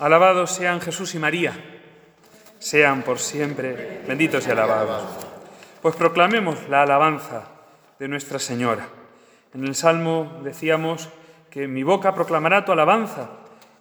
[0.00, 1.52] Alabados sean Jesús y María,
[2.58, 5.02] sean por siempre benditos y alabados.
[5.82, 7.44] Pues proclamemos la alabanza
[7.98, 8.88] de Nuestra Señora.
[9.52, 11.10] En el Salmo decíamos
[11.50, 13.28] que mi boca proclamará tu alabanza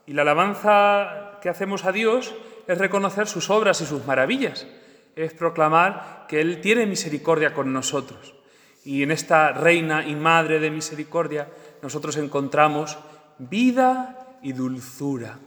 [0.05, 2.36] y la alabanza que hacemos a Dios
[2.67, 4.67] es reconocer sus obras y sus maravillas,
[5.15, 8.36] es proclamar que Él tiene misericordia con nosotros.
[8.83, 11.47] Y en esta Reina y Madre de Misericordia
[11.81, 12.97] nosotros encontramos
[13.38, 15.39] vida y dulzura.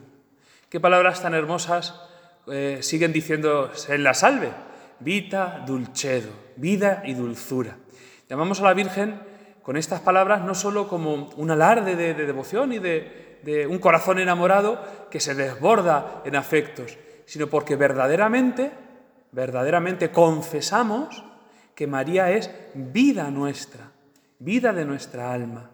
[0.72, 1.94] Qué palabras tan hermosas
[2.46, 4.48] eh, siguen diciendo en la salve.
[5.00, 7.76] Vita dulcedo, vida y dulzura.
[8.26, 9.20] Llamamos a la Virgen
[9.60, 14.18] con estas palabras no solo como un alarde de, devoción y de, de un corazón
[14.18, 18.70] enamorado que se desborda en afectos, sino porque verdaderamente,
[19.30, 21.22] verdaderamente confesamos
[21.74, 23.90] que María es vida nuestra,
[24.38, 25.68] vida de nuestra alma.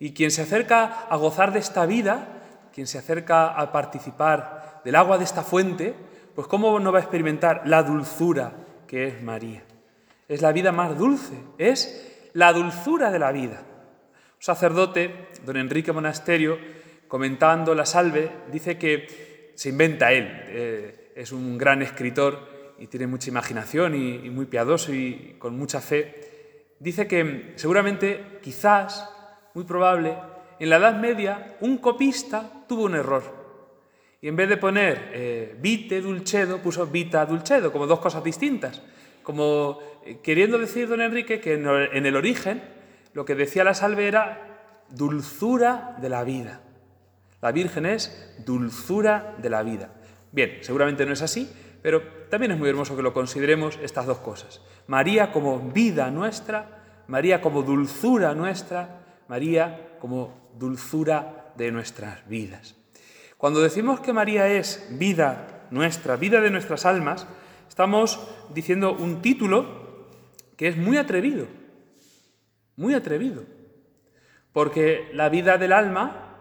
[0.00, 2.41] Y quien se acerca a gozar de esta vida,
[2.72, 5.94] quien se acerca a participar del agua de esta fuente,
[6.34, 8.52] pues cómo no va a experimentar la dulzura
[8.86, 9.62] que es María.
[10.28, 13.62] Es la vida más dulce, es la dulzura de la vida.
[13.62, 16.58] Un sacerdote, don Enrique Monasterio,
[17.08, 23.06] comentando la salve, dice que se inventa él, eh, es un gran escritor y tiene
[23.06, 26.74] mucha imaginación y muy piadoso y con mucha fe.
[26.80, 29.08] Dice que seguramente, quizás,
[29.54, 30.16] muy probable,
[30.62, 33.24] en la Edad Media un copista tuvo un error.
[34.20, 38.80] Y en vez de poner eh, vite dulcedo, puso vita dulcedo, como dos cosas distintas.
[39.24, 42.62] Como eh, queriendo decir don Enrique que en el origen
[43.12, 46.60] lo que decía la salve era dulzura de la vida.
[47.40, 49.90] La Virgen es dulzura de la vida.
[50.30, 51.52] Bien, seguramente no es así,
[51.82, 54.60] pero también es muy hermoso que lo consideremos estas dos cosas.
[54.86, 62.74] María como vida nuestra, María como dulzura nuestra, María como dulzura de nuestras vidas.
[63.38, 67.28] Cuando decimos que María es vida nuestra, vida de nuestras almas,
[67.68, 68.18] estamos
[68.52, 70.08] diciendo un título
[70.56, 71.46] que es muy atrevido,
[72.74, 73.44] muy atrevido,
[74.52, 76.34] porque la vida del alma,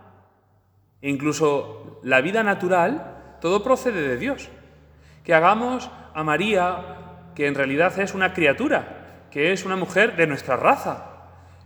[1.03, 4.49] incluso la vida natural, todo procede de Dios.
[5.23, 10.25] Que hagamos a María, que en realidad es una criatura, que es una mujer de
[10.25, 11.10] nuestra raza,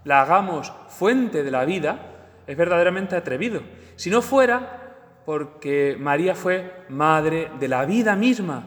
[0.06, 2.00] la hagamos fuente de la vida,
[2.48, 3.62] es verdaderamente atrevido.
[3.96, 8.64] Si no fuera porque María fue madre de la vida misma,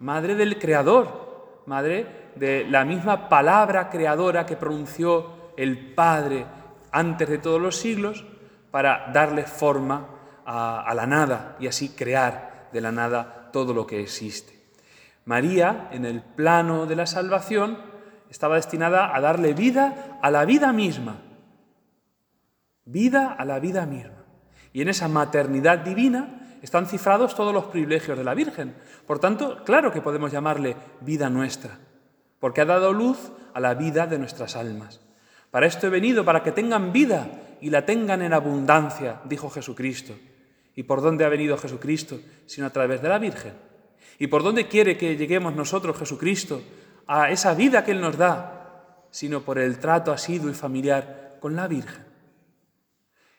[0.00, 6.46] madre del Creador, madre de la misma palabra creadora que pronunció el Padre
[6.90, 8.24] antes de todos los siglos
[8.70, 10.08] para darle forma
[10.44, 14.60] a, a la nada y así crear de la nada todo lo que existe.
[15.24, 17.91] María, en el plano de la salvación,
[18.32, 21.20] estaba destinada a darle vida a la vida misma,
[22.86, 24.24] vida a la vida misma.
[24.72, 28.74] Y en esa maternidad divina están cifrados todos los privilegios de la Virgen.
[29.06, 31.78] Por tanto, claro que podemos llamarle vida nuestra,
[32.40, 33.18] porque ha dado luz
[33.52, 35.00] a la vida de nuestras almas.
[35.50, 37.28] Para esto he venido, para que tengan vida
[37.60, 40.14] y la tengan en abundancia, dijo Jesucristo.
[40.74, 42.18] ¿Y por dónde ha venido Jesucristo?
[42.46, 43.52] Sino a través de la Virgen.
[44.18, 46.62] ¿Y por dónde quiere que lleguemos nosotros, Jesucristo,
[47.06, 49.04] a esa vida que Él nos da?
[49.10, 52.04] Sino por el trato asiduo y familiar con la Virgen.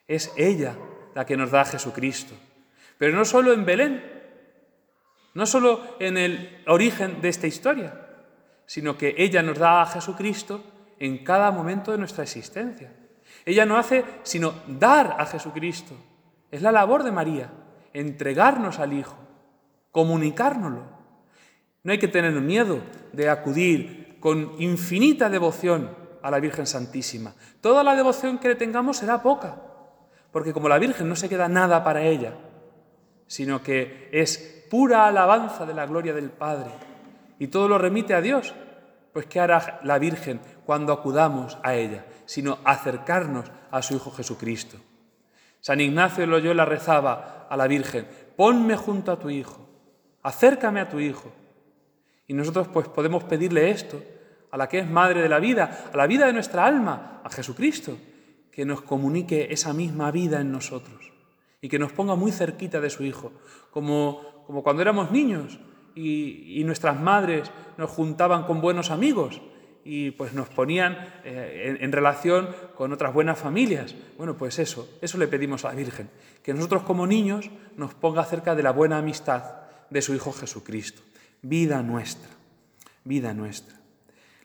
[0.07, 0.75] Es ella
[1.15, 2.35] la que nos da a Jesucristo.
[2.97, 4.03] Pero no solo en Belén,
[5.33, 7.99] no solo en el origen de esta historia,
[8.65, 10.63] sino que ella nos da a Jesucristo
[10.99, 12.91] en cada momento de nuestra existencia.
[13.45, 15.95] Ella no hace sino dar a Jesucristo.
[16.51, 17.51] Es la labor de María,
[17.93, 19.17] entregarnos al Hijo,
[19.91, 20.92] comunicárnoslo.
[21.83, 22.79] No hay que tener miedo
[23.11, 25.89] de acudir con infinita devoción
[26.21, 27.35] a la Virgen Santísima.
[27.59, 29.61] Toda la devoción que le tengamos será poca,
[30.31, 32.33] porque como la Virgen no se queda nada para ella,
[33.27, 36.71] sino que es pura alabanza de la gloria del Padre
[37.37, 38.53] y todo lo remite a Dios,
[39.11, 42.05] pues ¿qué hará la Virgen cuando acudamos a ella?
[42.25, 44.77] Sino acercarnos a su Hijo Jesucristo.
[45.59, 48.07] San Ignacio de Loyola rezaba a la Virgen,
[48.37, 49.67] ponme junto a tu Hijo,
[50.21, 51.42] acércame a tu Hijo.
[52.27, 54.01] Y nosotros pues podemos pedirle esto
[54.51, 57.29] a la que es Madre de la vida, a la vida de nuestra alma, a
[57.29, 57.97] Jesucristo,
[58.51, 61.11] que nos comunique esa misma vida en nosotros
[61.59, 63.31] y que nos ponga muy cerquita de su Hijo,
[63.71, 65.59] como, como cuando éramos niños
[65.95, 69.41] y, nuestras madres nos juntaban con buenos amigos
[69.83, 73.95] y pues nos ponían eh, en, en, relación con otras buenas familias.
[74.17, 76.09] Bueno, pues eso, eso le pedimos a la Virgen,
[76.41, 79.43] que nosotros como niños nos ponga cerca de la buena amistad
[79.89, 81.01] de su Hijo Jesucristo.
[81.43, 82.29] Vida nuestra,
[83.03, 83.77] vida nuestra.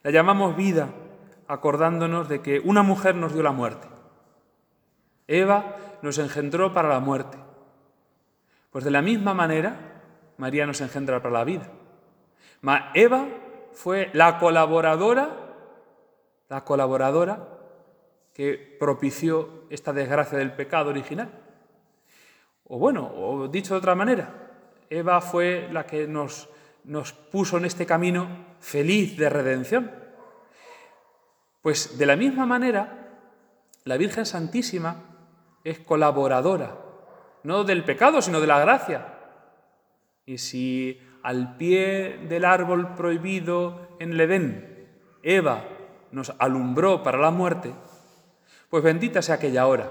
[0.03, 0.91] La llamamos vida
[1.47, 3.89] acordándonos de que una mujer nos dio la muerte
[5.29, 7.37] Eva nos engendró para la muerte.
[8.71, 9.77] Pues de la misma manera,
[10.39, 11.71] María nos engendra para la vida.
[12.95, 13.29] Eva
[13.73, 15.31] fue la colaboradora,
[16.49, 17.47] la colaboradora
[18.33, 21.31] que propició esta desgracia del pecado original.
[22.65, 24.31] O bueno, o dicho de otra manera,
[24.89, 26.49] Eva fue la que nos,
[26.85, 29.91] nos puso en este camino feliz de redención.
[31.63, 33.21] Pues de la misma manera,
[33.85, 35.05] la Virgen Santísima
[35.65, 36.79] es colaboradora,
[37.43, 39.15] no del pecado, sino de la gracia.
[40.25, 44.89] Y si al pie del árbol prohibido en el Edén,
[45.23, 45.65] Eva
[46.11, 47.75] nos alumbró para la muerte,
[48.71, 49.91] pues bendita sea aquella hora,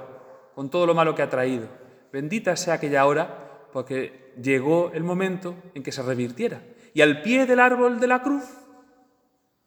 [0.56, 1.68] con todo lo malo que ha traído.
[2.12, 6.62] Bendita sea aquella hora, porque llegó el momento en que se revirtiera.
[6.98, 8.44] Y al pie del árbol de la cruz,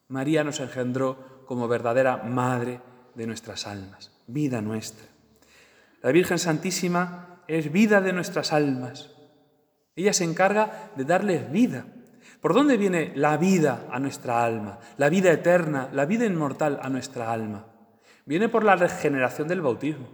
[0.09, 2.81] María nos engendró como verdadera madre
[3.15, 5.07] de nuestras almas, vida nuestra.
[6.03, 9.15] La Virgen Santísima es vida de nuestras almas.
[9.95, 11.87] Ella se encarga de darles vida.
[12.41, 14.81] ¿Por dónde viene la vida a nuestra alma?
[14.97, 17.65] La vida eterna, la vida inmortal a nuestra alma.
[18.27, 20.09] Viene por la regeneración del bautismo.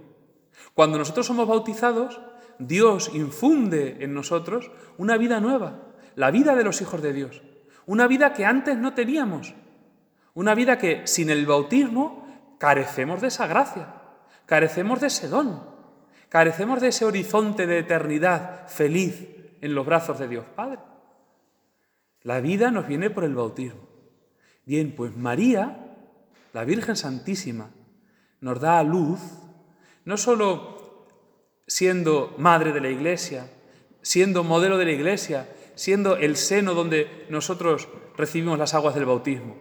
[0.75, 2.21] Cuando nosotros somos bautizados,
[2.59, 5.87] Dios infunde en nosotros una vida nueva,
[6.17, 7.43] la vida de los hijos de Dios.
[7.87, 9.55] Una vida que antes no teníamos.
[10.35, 12.27] Una vida que sin el bautismo
[12.59, 13.95] carecemos de esa gracia,
[14.47, 15.63] carecemos de ese don,
[16.29, 19.29] carecemos de ese horizonte de eternidad feliz
[19.61, 20.81] en los brazos de Dios Padre.
[22.23, 23.87] La vida nos viene por el bautismo.
[24.65, 25.95] Bien, pues María,
[26.53, 27.71] la Virgen Santísima,
[28.41, 29.21] nos da a luz
[30.05, 31.07] no solo
[31.67, 33.51] siendo madre de la Iglesia,
[34.03, 39.57] siendo modelo de la Iglesia, siendo el seno donde nosotros recibimos las aguas del bautismo,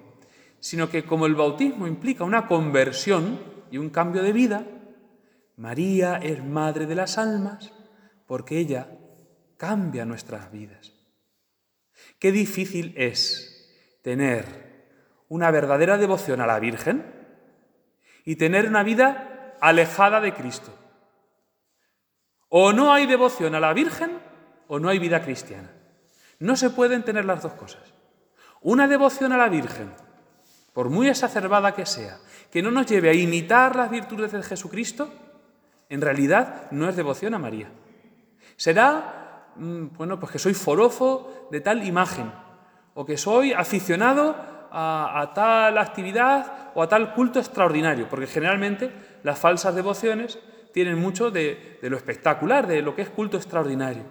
[0.59, 3.39] sino que como el bautismo implica una conversión
[3.69, 4.65] y un cambio de vida,
[5.57, 7.71] María es madre de las almas
[8.25, 8.88] porque ella
[9.57, 10.94] cambia nuestras vidas.
[12.17, 14.45] Qué difícil es tener
[15.27, 17.06] una verdadera devoción a la Virgen
[18.23, 20.73] y tener una vida alejada de Cristo.
[22.47, 24.19] O no hay devoción a la Virgen
[24.67, 25.75] o no hay vida cristiana.
[26.40, 27.82] No se pueden tener las dos cosas.
[28.62, 29.94] Una devoción a la Virgen,
[30.74, 32.18] por muy exacerbada que sea,
[32.52, 35.10] que no nos lleve a imitar las virtudes de Jesucristo,
[35.90, 37.70] en realidad no es devoción a María.
[38.58, 42.32] Será, mm, bueno, pues que soy forofo de tal imagen,
[42.94, 44.36] o que soy aficionado
[44.72, 48.92] a, tal actividad o a tal culto extraordinario, porque generalmente
[49.24, 50.40] las falsas devociones
[50.74, 54.04] tienen mucho de, de lo espectacular, de lo que es culto extraordinario.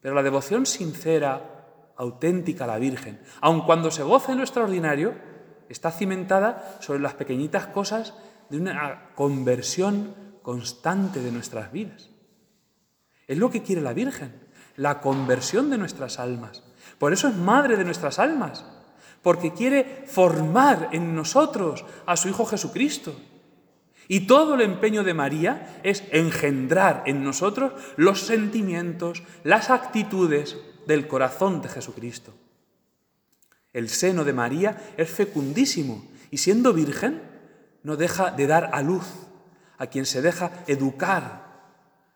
[0.00, 5.14] Pero la devoción sincera, auténtica a la Virgen, aun cuando se goce en lo extraordinario,
[5.68, 8.14] está cimentada sobre las pequeñitas cosas
[8.48, 12.10] de una conversión constante de nuestras vidas.
[13.28, 14.32] Es lo que quiere la Virgen,
[14.76, 16.64] la conversión de nuestras almas.
[16.98, 18.64] Por eso es madre de nuestras almas
[19.22, 23.14] porque quiere formar en nosotros a su Hijo Jesucristo.
[24.10, 30.58] Y todo el empeño de María es engendrar en nosotros los sentimientos, las actitudes
[30.88, 32.34] del corazón de Jesucristo.
[33.72, 37.22] El seno de María es fecundísimo y siendo virgen
[37.84, 39.06] no deja de dar a luz
[39.78, 41.60] a quien se deja educar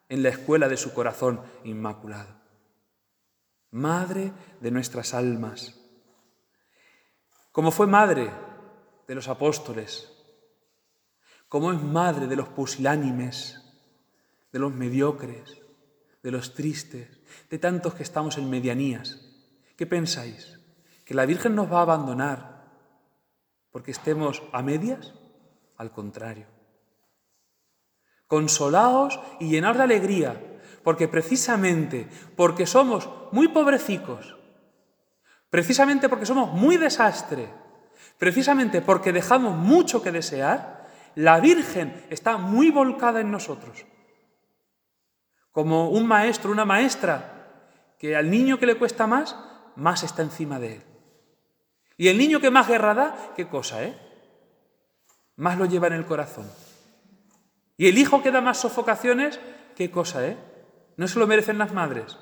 [0.09, 2.35] en la escuela de su corazón inmaculado.
[3.71, 5.79] Madre de nuestras almas
[7.55, 8.33] como fue madre
[9.07, 10.13] de los apóstoles,
[11.55, 13.63] como es madre de los pusilánimes,
[14.51, 15.63] de los mediocres,
[16.21, 19.21] de los tristes, de tantos que estamos en medianías.
[19.77, 20.59] ¿Qué pensáis?
[21.05, 22.65] ¿Que la Virgen nos va a abandonar
[23.71, 25.15] porque estemos a medias?
[25.77, 26.47] Al contrario.
[28.27, 34.35] Consolaos y llenar de alegría, porque precisamente porque somos muy pobrecicos,
[35.51, 37.49] Precisamente porque somos muy desastre,
[38.19, 40.84] precisamente porque dejamos mucho que desear,
[41.15, 43.85] la Virgen está muy volcada en nosotros.
[45.51, 49.37] Como un maestro, una maestra, que al niño que le cuesta más,
[49.77, 50.83] más está encima de él.
[51.97, 53.97] Y el niño que más guerra da, ¿qué cosa, eh?
[55.37, 56.51] Más lo lleva en el corazón.
[57.77, 59.41] Y el hijo que da más sofocaciones,
[59.77, 60.37] ¿qué cosa, eh?
[60.97, 62.19] No se lo merecen las madres.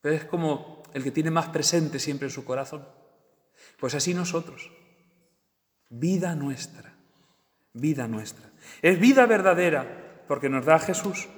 [0.00, 2.86] Pero es como el que tiene más presente siempre en su corazón.
[3.78, 4.70] Pues así nosotros.
[5.88, 6.93] Vida nuestra,
[7.74, 8.50] vida nuestra.
[8.80, 11.28] Es vida verdadera porque nos da Jesús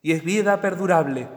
[0.00, 1.28] y es vida perdurable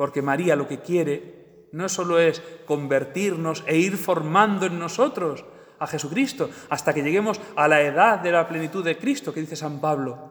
[0.00, 5.44] porque María lo que quiere no solo es convertirnos e ir formando en nosotros
[5.78, 9.56] a Jesucristo hasta que lleguemos a la edad de la plenitud de Cristo, que dice
[9.56, 10.30] San Pablo,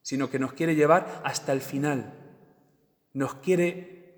[0.00, 2.14] sino que nos quiere llevar hasta el final,
[3.14, 4.14] nos quiere,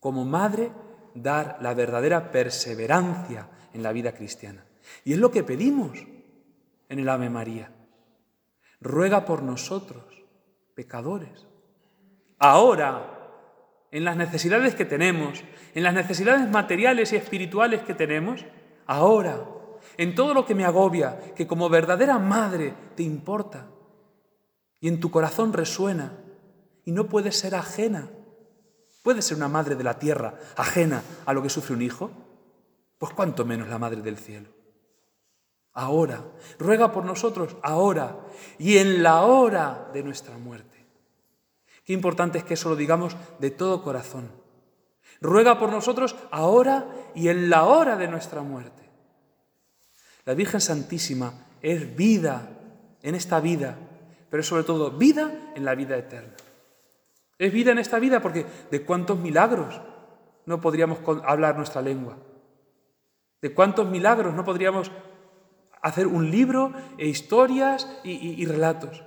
[0.00, 0.72] como madre,
[1.14, 4.64] dar la verdadera perseverancia en la vida cristiana.
[5.04, 5.96] Y es lo que pedimos
[6.94, 7.72] en el Ave María.
[8.80, 10.04] Ruega por nosotros,
[10.74, 11.46] pecadores.
[12.38, 13.10] Ahora,
[13.90, 15.42] en las necesidades que tenemos,
[15.74, 18.44] en las necesidades materiales y espirituales que tenemos,
[18.86, 19.44] ahora,
[19.96, 23.66] en todo lo que me agobia, que como verdadera madre te importa
[24.80, 26.12] y en tu corazón resuena
[26.84, 28.08] y no puedes ser ajena.
[29.02, 32.10] ¿Puede ser una madre de la tierra ajena a lo que sufre un hijo?
[32.98, 34.63] Pues cuánto menos la madre del cielo.
[35.74, 36.22] Ahora,
[36.58, 38.16] ruega por nosotros ahora
[38.58, 40.86] y en la hora de nuestra muerte.
[41.84, 44.30] Qué importante es que eso lo digamos de todo corazón.
[45.20, 48.82] Ruega por nosotros ahora y en la hora de nuestra muerte.
[50.24, 52.48] La Virgen Santísima es vida
[53.02, 53.76] en esta vida,
[54.30, 56.34] pero sobre todo vida en la vida eterna.
[57.36, 59.80] Es vida en esta vida porque de cuántos milagros
[60.46, 62.16] no podríamos hablar nuestra lengua.
[63.42, 64.90] De cuántos milagros no podríamos
[65.84, 69.04] hacer un libro e historias y, relatos.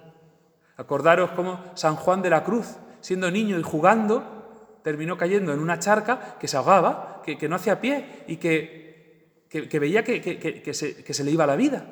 [0.78, 5.80] Acordaros cómo San Juan de la Cruz, siendo niño y jugando, terminó cayendo en una
[5.80, 11.14] charca que se ahogaba, que, no hacía pie y que, que veía que, se, que
[11.16, 11.84] se le iba la vida.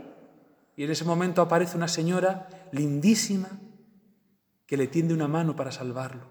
[0.76, 3.50] Y en ese momento aparece una señora lindísima
[4.68, 6.28] que le tiende una mano para salvarlo.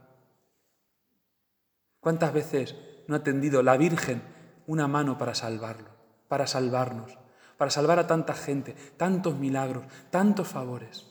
[1.98, 2.76] ¿Cuántas veces
[3.08, 4.22] no ha tendido la Virgen
[4.68, 5.88] una mano para salvarlo,
[6.28, 7.18] para salvarnos?
[7.64, 11.06] Para salvar a tanta gente, tantos milagros, tantos favores.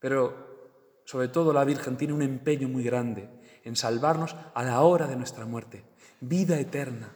[0.00, 3.30] Pero sobre todo la Virgen tiene un empeño muy grande
[3.62, 5.84] en salvarnos a la hora de nuestra muerte.
[6.18, 7.14] Vida eterna.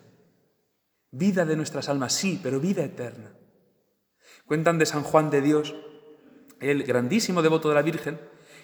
[1.11, 3.33] Vida de nuestras almas, sí, pero vida eterna.
[4.47, 5.75] Cuentan de San Juan de Dios,
[6.61, 8.21] el grandísimo devoto de la Virgen,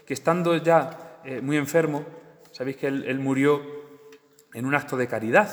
[0.06, 2.06] que estando ya eh, muy enfermo,
[2.52, 3.62] sabéis que él, murió
[4.54, 5.50] en un acto de caridad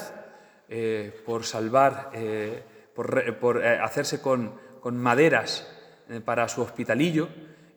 [0.70, 4.54] eh, por salvar eh, por, eh, hacerse con,
[4.94, 5.68] maderas
[6.10, 7.30] eh, para su hospitalillo,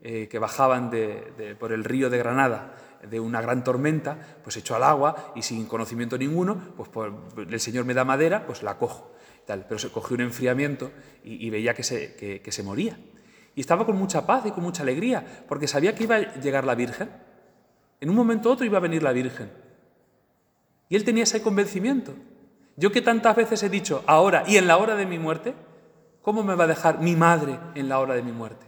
[0.02, 0.90] eh, que bajaban
[1.58, 5.66] por el río de Granada de una gran tormenta, pues echó al agua y sin
[5.66, 6.90] conocimiento ninguno, pues
[7.36, 9.14] el Señor me da madera, pues la cojo.
[9.46, 9.66] Tal.
[9.68, 10.90] Pero se cogió un enfriamiento
[11.24, 12.98] y, veía que se, que se moría.
[13.54, 16.64] Y estaba con mucha paz y con mucha alegría, porque sabía que iba a llegar
[16.64, 17.10] la Virgen.
[18.00, 19.50] En un momento u otro iba a venir la Virgen.
[20.88, 22.14] Y él tenía ese convencimiento.
[22.80, 25.52] Yo que tantas veces he dicho ahora y en la hora de mi muerte,
[26.22, 28.64] ¿cómo me va a dejar mi madre en la hora de mi muerte?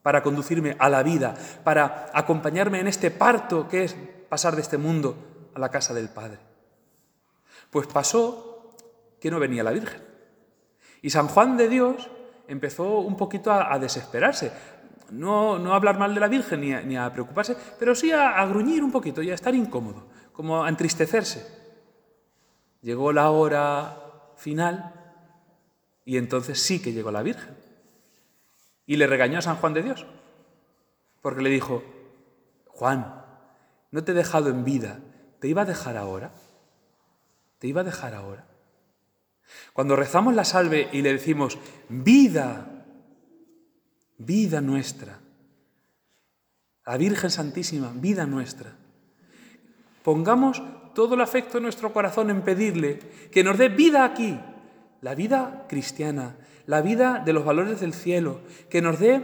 [0.00, 3.96] Para conducirme a la vida, para acompañarme en este parto que es
[4.28, 5.16] pasar de este mundo
[5.56, 6.38] a la casa del Padre.
[7.68, 8.76] Pues pasó
[9.20, 10.04] que no venía la Virgen.
[11.02, 12.08] Y San Juan de Dios
[12.46, 14.52] empezó un poquito a, desesperarse.
[15.10, 18.46] No, no, a hablar mal de la Virgen ni a, preocuparse, pero sí a, a
[18.46, 21.65] gruñir un poquito y a estar incómodo, como a entristecerse.
[22.86, 23.96] Llegó la hora
[24.36, 24.94] final
[26.04, 27.56] y entonces sí que llegó la Virgen.
[28.86, 30.06] Y le regañó a San Juan de Dios,
[31.20, 31.82] porque le dijo,
[32.68, 33.24] Juan,
[33.90, 35.00] no te he dejado en vida,
[35.40, 36.30] ¿te iba a dejar ahora?
[37.58, 38.46] ¿Te iba a dejar ahora?
[39.72, 42.84] Cuando rezamos la salve y le decimos, vida,
[44.16, 45.18] vida nuestra,
[46.86, 48.76] la Virgen Santísima, vida nuestra,
[50.04, 50.62] pongamos
[50.96, 52.98] todo el afecto de nuestro corazón en pedirle
[53.30, 54.40] que nos dé vida aquí,
[55.02, 59.22] la vida cristiana, la vida de los valores del cielo, que nos dé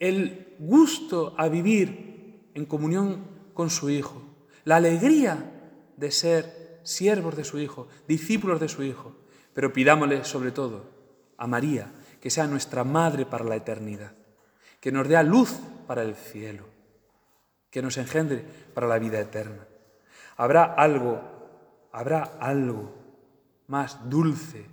[0.00, 4.20] el gusto a vivir en comunión con su Hijo,
[4.64, 5.38] la alegría
[5.96, 9.14] de ser siervos de su Hijo, discípulos de su Hijo,
[9.54, 10.90] pero pidámosle sobre todo
[11.36, 14.16] a María, que sea nuestra Madre para la eternidad,
[14.80, 15.54] que nos dé luz
[15.86, 16.64] para el cielo,
[17.70, 18.44] que nos engendre
[18.74, 19.68] para la vida eterna.
[20.36, 21.20] ¿Habrá algo,
[21.92, 22.94] habrá algo
[23.66, 24.66] más dulce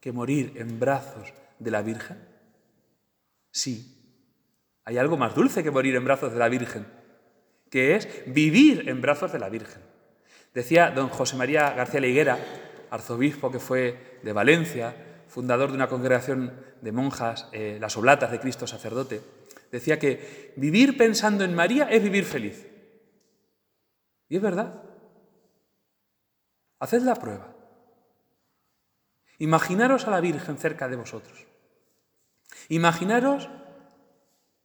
[0.00, 2.18] que morir en brazos de la Virgen?
[3.50, 3.96] Sí,
[4.84, 6.86] hay algo más dulce que morir en brazos de la Virgen,
[7.70, 9.82] que es vivir en brazos de la Virgen.
[10.54, 12.38] Decía don José María García Liguera,
[12.90, 14.94] arzobispo que fue de Valencia,
[15.28, 19.20] fundador de una congregación de monjas, eh, las Oblatas de Cristo sacerdote,
[19.72, 22.66] decía que vivir pensando en María es vivir feliz.
[24.28, 24.82] Y es verdad.
[26.78, 27.54] Haced la prueba.
[29.38, 31.46] Imaginaros a la Virgen cerca de vosotros.
[32.68, 33.48] Imaginaros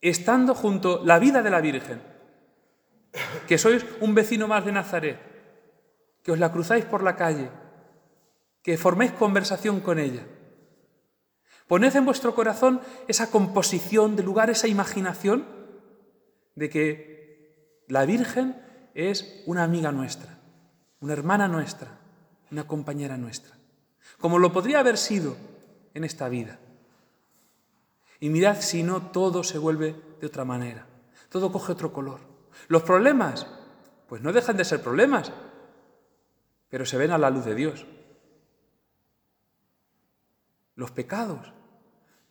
[0.01, 2.01] estando junto la vida de la Virgen,
[3.48, 5.20] que sois un vecino más de Nazaret,
[6.24, 7.51] que os la cruzáis por la calle,
[8.63, 10.25] que forméis conversación con ella.
[11.68, 15.46] Poned en vuestro corazón esa composición de lugar, esa imaginación
[16.56, 20.38] de que La Virgen es una amiga nuestra,
[21.00, 22.00] una hermana nuestra,
[22.51, 23.55] una compañera nuestra,
[24.19, 25.36] como lo podría haber sido
[25.93, 26.60] en esta vida.
[28.19, 30.86] Y mirad si no todo se vuelve de otra manera,
[31.29, 32.19] todo coge otro color.
[32.67, 33.48] Los problemas,
[34.07, 35.31] pues no dejan de ser problemas,
[36.69, 37.86] pero se ven a la luz de Dios.
[40.75, 41.53] Los pecados,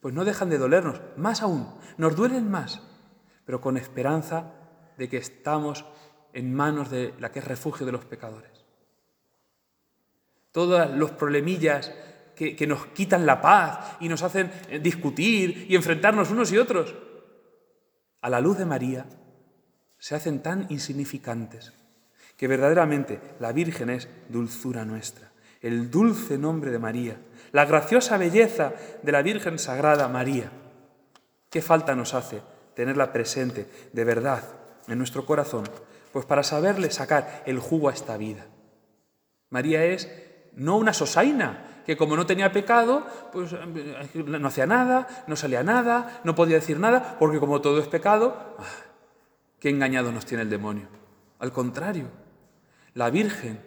[0.00, 2.80] pues no dejan de dolernos, más aún, nos duelen más,
[3.44, 4.52] pero con esperanza
[4.96, 5.84] de que estamos
[6.32, 8.50] en manos de la que es refugio de los pecadores.
[10.52, 11.92] Todos los problemillas
[12.34, 14.50] que, que, nos quitan la paz y nos hacen
[14.82, 16.94] discutir y enfrentarnos unos y otros,
[18.20, 19.06] a la luz de María
[19.98, 21.72] se hacen tan insignificantes
[22.36, 27.18] que verdaderamente la Virgen es dulzura nuestra, el dulce nombre de María,
[27.52, 28.72] la graciosa belleza
[29.02, 30.50] de la Virgen Sagrada María.
[31.50, 32.40] ¿Qué falta nos hace
[32.74, 34.42] tenerla presente de verdad
[34.88, 35.64] en nuestro corazón?
[36.12, 38.46] Pues para saberle sacar el jugo a esta vida.
[39.50, 40.08] María es
[40.54, 43.54] no una sosaina, que como no tenía pecado, pues
[44.14, 48.54] no hacía nada, no salía nada, no podía decir nada, porque como todo es pecado,
[48.58, 48.64] ah,
[49.58, 50.88] qué engañado nos tiene el demonio.
[51.38, 52.06] Al contrario,
[52.94, 53.60] la Virgen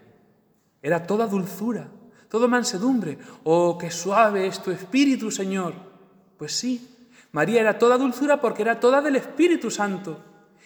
[0.81, 1.87] era toda dulzura,
[2.29, 3.17] todo mansedumbre.
[3.43, 5.73] Oh, qué suave es tu espíritu, Señor.
[6.37, 10.23] Pues sí, María era toda dulzura porque era toda del Espíritu Santo.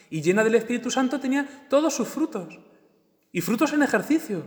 [0.09, 2.59] Y llena del Espíritu Santo tenía todos sus frutos.
[3.31, 4.43] Y frutos en ejercicio.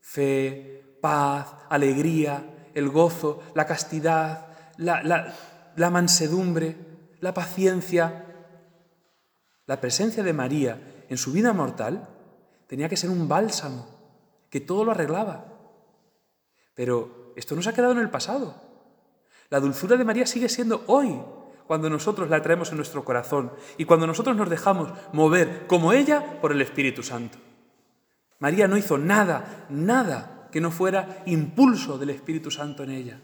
[0.00, 4.46] Fe, paz, alegría, el gozo, la castidad,
[4.76, 5.34] la,
[5.76, 6.76] la mansedumbre,
[7.20, 8.26] la paciencia.
[9.66, 12.08] La presencia de María en su vida mortal
[12.66, 13.86] tenía que ser un bálsamo
[14.48, 15.46] que todo lo arreglaba.
[16.74, 18.54] Pero esto no se ha quedado en el pasado.
[19.48, 21.20] La dulzura de María sigue siendo hoy,
[21.70, 26.40] cuando nosotros la traemos en nuestro corazón y cuando nosotros nos dejamos mover como ella
[26.40, 27.38] por el Espíritu Santo.
[28.40, 33.20] María no hizo nada, nada que no fuera impulso del Espíritu Santo en ella.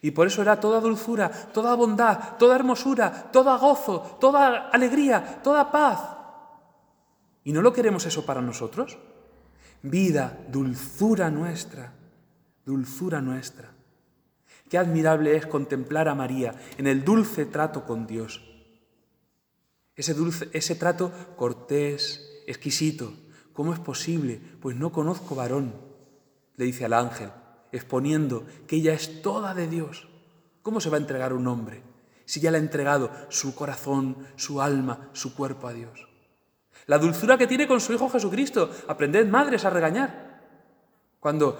[0.00, 5.72] Y por eso era toda dulzura, toda bondad, toda hermosura, todo gozo, toda alegría, toda
[5.72, 5.98] paz.
[7.42, 8.96] ¿Y no lo queremos eso para nosotros?
[9.82, 11.94] Vida, dulzura nuestra
[12.64, 13.70] dulzura nuestra.
[14.72, 18.40] Qué admirable es contemplar a María en el dulce trato con Dios.
[19.94, 23.12] Ese, dulce, ese trato cortés, exquisito.
[23.52, 24.40] ¿Cómo es posible?
[24.62, 25.74] Pues no conozco varón,
[26.56, 27.32] le dice al ángel,
[27.70, 30.08] exponiendo que ella es toda de Dios.
[30.62, 31.82] ¿Cómo se va a entregar un hombre
[32.24, 36.08] si ya le ha entregado su corazón, su alma, su cuerpo a Dios?
[36.86, 38.70] La dulzura que tiene con su Hijo Jesucristo.
[38.88, 40.40] Aprended, madres, a regañar.
[41.20, 41.58] Cuando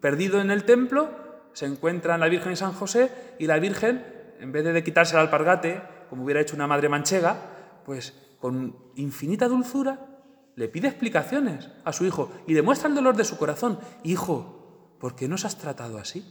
[0.00, 4.04] perdido en el templo, se encuentran la Virgen y San José y la Virgen,
[4.40, 7.36] en vez de quitarse el alpargate, como hubiera hecho una madre manchega,
[7.84, 10.06] pues con infinita dulzura
[10.54, 13.78] le pide explicaciones a su hijo y demuestra el dolor de su corazón.
[14.02, 16.24] Hijo, ¿por qué nos has tratado así?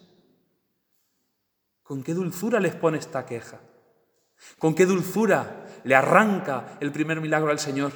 [1.83, 3.59] ¿Con qué dulzura les pone esta queja?
[4.59, 7.93] ¿Con qué dulzura le arranca el primer milagro al Señor?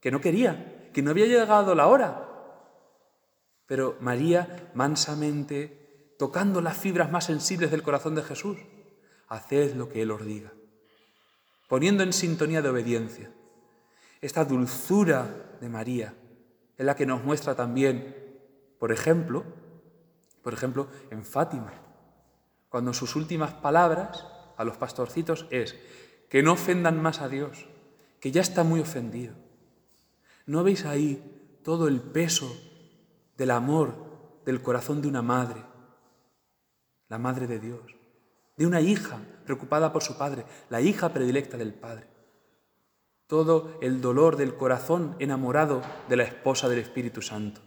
[0.00, 2.30] Que no quería, que no había llegado la hora,
[3.70, 5.79] pero María, mansamente,
[6.20, 8.58] tocando las fibras más sensibles del corazón de Jesús,
[9.28, 10.52] haced lo que Él os diga,
[11.66, 13.32] poniendo en sintonía de obediencia.
[14.20, 16.12] Esta dulzura de María
[16.76, 18.14] es la que nos muestra también,
[18.78, 19.44] por ejemplo,
[20.42, 21.72] por ejemplo, en Fátima,
[22.68, 24.26] cuando sus últimas palabras
[24.58, 25.74] a los pastorcitos es
[26.28, 27.66] que no ofendan más a Dios,
[28.20, 29.36] que ya está muy ofendido.
[30.44, 32.54] ¿No veis ahí todo el peso
[33.38, 33.94] del amor
[34.44, 35.69] del corazón de una madre,
[37.10, 37.82] la madre de Dios,
[38.56, 42.06] de una hija preocupada por su padre, la hija predilecta del padre.
[43.26, 47.60] Todo el dolor del corazón enamorado de la esposa del Espíritu Santo,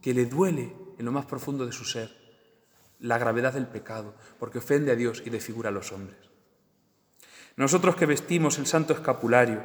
[0.00, 2.20] que le duele en lo más profundo de su ser
[2.98, 6.30] la gravedad del pecado, porque ofende a Dios y desfigura a los hombres.
[7.56, 9.62] Nosotros que vestimos el santo escapulario,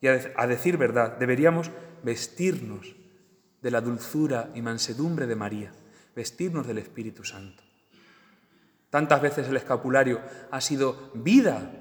[0.00, 1.70] y a decir verdad, deberíamos
[2.04, 2.94] vestirnos
[3.62, 5.72] de la dulzura y mansedumbre de María,
[6.14, 7.67] vestirnos del Espíritu Santo.
[8.90, 10.20] Tantas veces el escapulario
[10.50, 11.72] ha sido vida.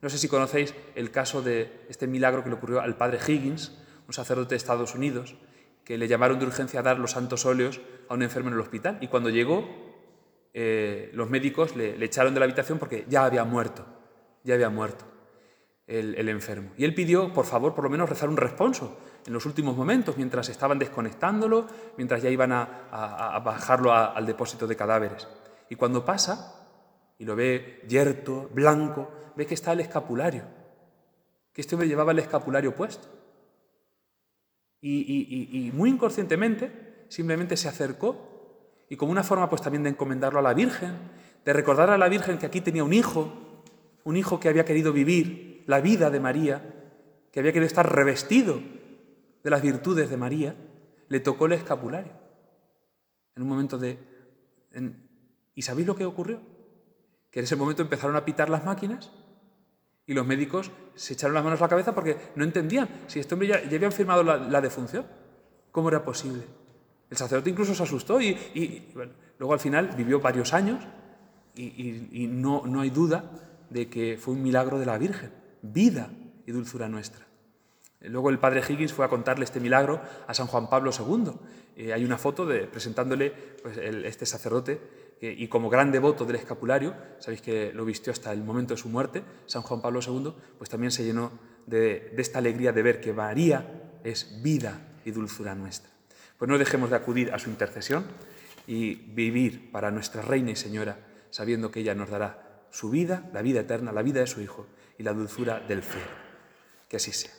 [0.00, 3.76] No sé si conocéis el caso de este milagro que le ocurrió al padre Higgins,
[4.06, 5.36] un sacerdote de Estados Unidos,
[5.84, 8.60] que le llamaron de urgencia a dar los santos óleos a un enfermo en el
[8.60, 8.98] hospital.
[9.00, 9.66] Y cuando llegó,
[10.52, 13.86] eh, los médicos le, echaron de la habitación porque ya había muerto,
[14.44, 15.06] ya había muerto
[15.86, 16.72] el, enfermo.
[16.76, 20.16] Y él pidió, por favor, por lo menos rezar un responso en los últimos momentos,
[20.18, 25.26] mientras estaban desconectándolo, mientras ya iban a, bajarlo al depósito de cadáveres.
[25.68, 26.58] Y cuando pasa
[27.18, 30.44] y lo ve yerto, blanco, ve que está el escapulario,
[31.52, 33.08] que este hombre llevaba el escapulario puesto.
[34.80, 40.42] Y, muy inconscientemente simplemente se acercó y como una forma pues también de encomendarlo a
[40.42, 40.92] la Virgen,
[41.44, 43.32] de recordar a la Virgen que aquí tenía un hijo,
[44.04, 46.62] un hijo que había querido vivir la vida de María,
[47.32, 48.60] que había querido estar revestido
[49.42, 50.54] de las virtudes de María,
[51.08, 52.12] le tocó el escapulario.
[53.34, 53.98] En un momento de...
[55.58, 56.38] ¿Y sabéis lo que ocurrió?
[57.32, 59.10] Que en ese momento empezaron a pitar las máquinas
[60.06, 63.34] y los médicos se echaron las manos a la cabeza porque no entendían si este
[63.34, 65.04] hombre ya, habían firmado la, defunción.
[65.72, 66.44] ¿Cómo era posible?
[67.10, 68.86] El sacerdote incluso se asustó y,
[69.40, 70.78] luego al final vivió varios años
[71.56, 73.24] y, no, no hay duda
[73.68, 76.08] de que fue un milagro de la Virgen, vida
[76.46, 77.26] y dulzura nuestra.
[78.02, 81.32] Luego el padre Higgins fue a contarle este milagro a San Juan Pablo II.
[81.74, 86.94] Eh, hay una foto de, presentándole pues, este sacerdote y como gran devoto del escapulario,
[87.18, 90.70] sabéis que lo vistió hasta el momento de su muerte, San Juan Pablo II, pues
[90.70, 91.32] también se llenó
[91.66, 95.90] de, esta alegría de ver que María es vida y dulzura nuestra.
[96.38, 98.04] Pues no dejemos de acudir a su intercesión
[98.66, 100.98] y vivir para nuestra Reina y Señora,
[101.30, 104.66] sabiendo que ella nos dará su vida, la vida eterna, la vida de su Hijo
[104.98, 106.06] y la dulzura del cielo.
[106.88, 107.32] Que así sea.